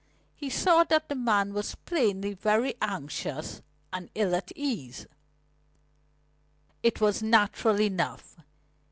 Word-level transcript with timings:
He 0.35 0.49
saw 0.49 0.83
that 0.85 1.09
the 1.09 1.15
man 1.15 1.53
was 1.53 1.75
plainly 1.75 2.33
very 2.33 2.73
anxious 2.81 3.61
and 3.93 4.09
ill 4.15 4.33
at 4.33 4.51
ease. 4.55 5.05
It 6.81 6.99
was 6.99 7.21
natural 7.21 7.79
enough. 7.79 8.35